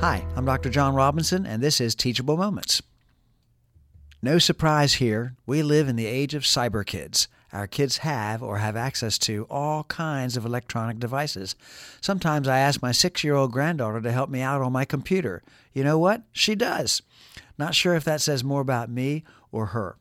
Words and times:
Hi, 0.00 0.24
I'm 0.34 0.46
Dr. 0.46 0.70
John 0.70 0.94
Robinson, 0.94 1.44
and 1.44 1.62
this 1.62 1.78
is 1.78 1.94
Teachable 1.94 2.38
Moments. 2.38 2.80
No 4.22 4.38
surprise 4.38 4.94
here, 4.94 5.36
we 5.44 5.62
live 5.62 5.88
in 5.88 5.96
the 5.96 6.06
age 6.06 6.32
of 6.32 6.44
cyber 6.44 6.86
kids. 6.86 7.28
Our 7.52 7.66
kids 7.66 7.98
have 7.98 8.42
or 8.42 8.56
have 8.56 8.76
access 8.76 9.18
to 9.18 9.46
all 9.50 9.84
kinds 9.84 10.38
of 10.38 10.46
electronic 10.46 11.00
devices. 11.00 11.54
Sometimes 12.00 12.48
I 12.48 12.60
ask 12.60 12.80
my 12.80 12.92
six 12.92 13.22
year 13.22 13.34
old 13.34 13.52
granddaughter 13.52 14.00
to 14.00 14.10
help 14.10 14.30
me 14.30 14.40
out 14.40 14.62
on 14.62 14.72
my 14.72 14.86
computer. 14.86 15.42
You 15.74 15.84
know 15.84 15.98
what? 15.98 16.22
She 16.32 16.54
does. 16.54 17.02
Not 17.58 17.74
sure 17.74 17.94
if 17.94 18.04
that 18.04 18.22
says 18.22 18.42
more 18.42 18.62
about 18.62 18.88
me 18.88 19.22
or 19.52 19.66
her. 19.66 19.98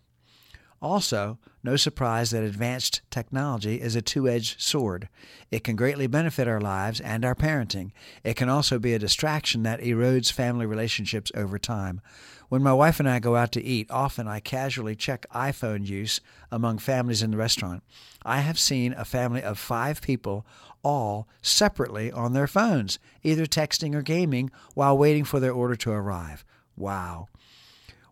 Also, 0.81 1.37
no 1.61 1.75
surprise 1.75 2.31
that 2.31 2.43
advanced 2.43 3.01
technology 3.11 3.81
is 3.81 3.95
a 3.95 4.01
two 4.01 4.29
edged 4.29 4.61
sword. 4.61 5.09
It 5.51 5.63
can 5.63 5.75
greatly 5.75 6.07
benefit 6.07 6.47
our 6.47 6.61
lives 6.61 7.01
and 7.01 7.25
our 7.25 7.35
parenting. 7.35 7.91
It 8.23 8.35
can 8.35 8.47
also 8.47 8.79
be 8.79 8.93
a 8.93 8.99
distraction 8.99 9.63
that 9.63 9.81
erodes 9.81 10.31
family 10.31 10.65
relationships 10.65 11.31
over 11.35 11.59
time. 11.59 11.99
When 12.47 12.63
my 12.63 12.73
wife 12.73 12.99
and 12.99 13.09
I 13.09 13.19
go 13.19 13.35
out 13.35 13.51
to 13.53 13.63
eat, 13.63 13.91
often 13.91 14.27
I 14.27 14.39
casually 14.39 14.95
check 14.95 15.25
iPhone 15.35 15.85
use 15.85 16.21
among 16.49 16.79
families 16.79 17.21
in 17.21 17.31
the 17.31 17.37
restaurant. 17.37 17.83
I 18.25 18.39
have 18.39 18.57
seen 18.57 18.93
a 18.93 19.05
family 19.05 19.43
of 19.43 19.59
five 19.59 20.01
people 20.01 20.45
all 20.81 21.27
separately 21.41 22.11
on 22.11 22.33
their 22.33 22.47
phones, 22.47 22.99
either 23.21 23.45
texting 23.45 23.93
or 23.93 24.01
gaming 24.01 24.49
while 24.73 24.97
waiting 24.97 25.25
for 25.25 25.39
their 25.39 25.51
order 25.51 25.75
to 25.75 25.91
arrive. 25.91 26.45
Wow. 26.77 27.27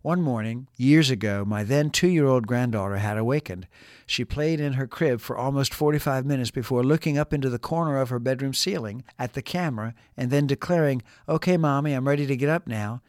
One 0.07 0.21
morning, 0.21 0.69
years 0.77 1.09
ago, 1.09 1.43
my 1.45 1.65
then 1.65 1.89
two 1.89 2.07
year 2.07 2.27
old 2.27 2.47
granddaughter 2.47 2.95
had 2.95 3.17
awakened. 3.17 3.67
She 4.05 4.23
played 4.23 4.61
in 4.61 4.71
her 4.79 4.87
crib 4.87 5.19
for 5.19 5.37
almost 5.37 5.73
45 5.73 6.25
minutes 6.25 6.49
before 6.49 6.81
looking 6.81 7.17
up 7.17 7.33
into 7.33 7.49
the 7.49 7.59
corner 7.59 7.99
of 7.99 8.07
her 8.07 8.17
bedroom 8.17 8.53
ceiling 8.53 9.03
at 9.19 9.33
the 9.33 9.41
camera 9.41 9.93
and 10.15 10.31
then 10.31 10.47
declaring, 10.47 11.01
Okay, 11.27 11.57
Mommy, 11.57 11.91
I'm 11.91 12.07
ready 12.07 12.25
to 12.25 12.37
get 12.37 12.47
up 12.47 12.67
now. 12.67 13.01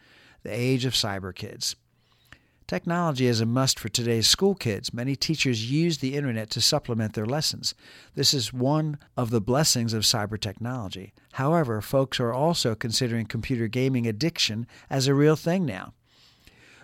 The 0.43 0.51
age 0.51 0.83
of 0.83 0.91
cyber 0.91 1.33
kids. 1.33 1.77
Technology 2.67 3.27
is 3.27 3.39
a 3.39 3.45
must 3.45 3.79
for 3.79 3.87
today's 3.87 4.27
school 4.27 4.53
kids. 4.53 4.93
Many 4.93 5.15
teachers 5.15 5.71
use 5.71 5.99
the 5.99 6.17
internet 6.17 6.49
to 6.49 6.59
supplement 6.59 7.13
their 7.13 7.25
lessons. 7.25 7.75
This 8.15 8.33
is 8.33 8.51
one 8.51 8.97
of 9.15 9.29
the 9.29 9.39
blessings 9.39 9.93
of 9.93 10.03
cyber 10.03 10.37
technology. 10.37 11.13
However, 11.31 11.79
folks 11.79 12.19
are 12.19 12.33
also 12.33 12.75
considering 12.75 13.25
computer 13.25 13.69
gaming 13.69 14.05
addiction 14.05 14.67
as 14.89 15.07
a 15.07 15.13
real 15.13 15.37
thing 15.37 15.65
now. 15.65 15.93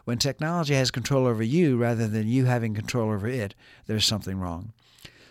When 0.05 0.19
technology 0.19 0.75
has 0.75 0.91
control 0.91 1.25
over 1.25 1.43
you 1.43 1.77
rather 1.77 2.07
than 2.07 2.27
you 2.27 2.45
having 2.45 2.75
control 2.75 3.11
over 3.11 3.27
it, 3.27 3.55
there's 3.87 4.05
something 4.05 4.39
wrong. 4.39 4.71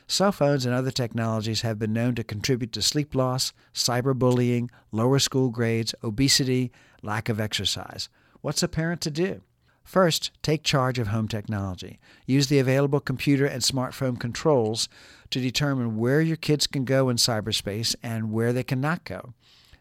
Cell 0.06 0.32
phones 0.32 0.66
and 0.66 0.74
other 0.74 0.90
technologies 0.90 1.62
have 1.62 1.78
been 1.78 1.92
known 1.92 2.14
to 2.16 2.24
contribute 2.24 2.72
to 2.72 2.82
sleep 2.82 3.14
loss, 3.14 3.52
cyberbullying, 3.72 4.68
lower 4.92 5.18
school 5.18 5.48
grades, 5.48 5.94
obesity, 6.02 6.72
lack 7.02 7.28
of 7.28 7.40
exercise. 7.40 8.08
What's 8.42 8.62
a 8.62 8.68
parent 8.68 9.00
to 9.02 9.10
do? 9.10 9.40
First, 9.84 10.30
take 10.42 10.62
charge 10.62 10.98
of 10.98 11.08
home 11.08 11.28
technology. 11.28 12.00
Use 12.26 12.48
the 12.48 12.58
available 12.58 13.00
computer 13.00 13.46
and 13.46 13.62
smartphone 13.62 14.18
controls 14.18 14.88
to 15.30 15.40
determine 15.40 15.98
where 15.98 16.20
your 16.20 16.36
kids 16.36 16.66
can 16.66 16.84
go 16.84 17.08
in 17.08 17.16
cyberspace 17.16 17.94
and 18.02 18.32
where 18.32 18.52
they 18.52 18.64
cannot 18.64 19.04
go. 19.04 19.34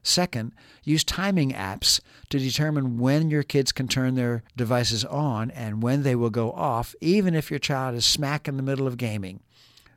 Second, 0.04 0.52
use 0.84 1.04
timing 1.04 1.54
apps 1.54 2.02
to 2.30 2.38
determine 2.38 2.98
when 3.00 3.30
your 3.30 3.44
kids 3.44 3.72
can 3.72 3.88
turn 3.88 4.16
their 4.16 4.44
devices 4.56 5.06
on 5.06 5.50
and 5.52 5.82
when 5.82 6.04
they 6.04 6.14
will 6.14 6.30
go 6.30 6.52
off, 6.52 6.94
even 7.00 7.34
if 7.34 7.50
your 7.50 7.60
child 7.60 7.96
is 7.96 8.06
smack 8.06 8.48
in 8.48 8.58
the 8.58 8.64
middle 8.64 8.86
of 8.86 8.98
gaming. 8.98 9.40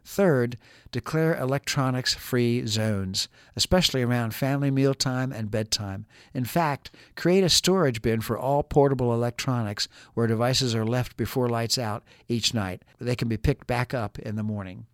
Third, 0.05 0.57
declare 0.93 1.37
electronics 1.37 2.15
free 2.15 2.65
zones, 2.65 3.27
especially 3.57 4.03
around 4.03 4.37
family 4.37 4.71
mealtime 4.71 5.33
and 5.33 5.51
bedtime. 5.51 6.07
In 6.33 6.45
fact, 6.45 6.93
create 7.17 7.43
a 7.43 7.48
storage 7.48 8.01
bin 8.03 8.20
for 8.20 8.39
all 8.39 8.63
portable 8.63 9.13
electronics 9.13 9.89
where 10.15 10.29
devices 10.29 10.77
are 10.77 10.86
left 10.86 11.17
before 11.17 11.48
lights 11.48 11.77
out 11.77 12.05
each 12.29 12.55
night. 12.55 12.85
They 13.01 13.17
can 13.17 13.27
be 13.27 13.36
picked 13.36 13.67
back 13.67 13.92
up 13.92 14.17
in 14.20 14.36
the 14.36 14.45
morning. 14.45 14.86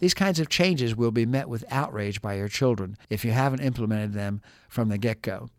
These 0.00 0.14
kinds 0.14 0.40
of 0.40 0.48
changes 0.48 0.96
will 0.96 1.10
be 1.10 1.26
met 1.26 1.48
with 1.48 1.64
outrage 1.70 2.20
by 2.20 2.34
your 2.34 2.48
children 2.48 2.96
if 3.08 3.24
you 3.24 3.30
haven't 3.30 3.60
implemented 3.60 4.14
them 4.14 4.40
from 4.68 4.88
the 4.88 4.98
get 4.98 5.22
go. 5.22 5.50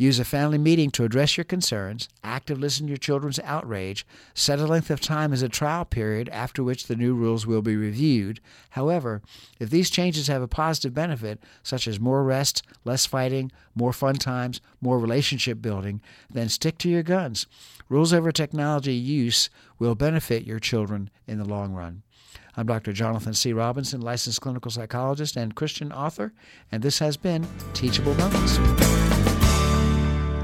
Use 0.00 0.18
a 0.18 0.24
family 0.24 0.56
meeting 0.56 0.90
to 0.92 1.04
address 1.04 1.36
your 1.36 1.44
concerns, 1.44 2.08
actively 2.24 2.62
listen 2.62 2.86
to 2.86 2.90
your 2.92 2.96
children's 2.96 3.38
outrage, 3.40 4.06
set 4.32 4.58
a 4.58 4.64
length 4.64 4.88
of 4.88 4.98
time 4.98 5.30
as 5.30 5.42
a 5.42 5.48
trial 5.50 5.84
period 5.84 6.26
after 6.30 6.64
which 6.64 6.86
the 6.86 6.96
new 6.96 7.12
rules 7.12 7.46
will 7.46 7.60
be 7.60 7.76
reviewed. 7.76 8.40
However, 8.70 9.20
if 9.58 9.68
these 9.68 9.90
changes 9.90 10.26
have 10.28 10.40
a 10.40 10.48
positive 10.48 10.94
benefit, 10.94 11.42
such 11.62 11.86
as 11.86 12.00
more 12.00 12.24
rest, 12.24 12.62
less 12.82 13.04
fighting, 13.04 13.52
more 13.74 13.92
fun 13.92 14.14
times, 14.14 14.62
more 14.80 14.98
relationship 14.98 15.60
building, 15.60 16.00
then 16.30 16.48
stick 16.48 16.78
to 16.78 16.88
your 16.88 17.02
guns. 17.02 17.46
Rules 17.90 18.14
over 18.14 18.32
technology 18.32 18.94
use 18.94 19.50
will 19.78 19.94
benefit 19.94 20.46
your 20.46 20.60
children 20.60 21.10
in 21.26 21.36
the 21.36 21.44
long 21.44 21.74
run. 21.74 22.04
I'm 22.56 22.64
Dr. 22.64 22.94
Jonathan 22.94 23.34
C. 23.34 23.52
Robinson, 23.52 24.00
licensed 24.00 24.40
clinical 24.40 24.70
psychologist 24.70 25.36
and 25.36 25.54
Christian 25.54 25.92
author, 25.92 26.32
and 26.72 26.82
this 26.82 27.00
has 27.00 27.18
been 27.18 27.46
Teachable 27.74 28.14
Moments. 28.14 29.29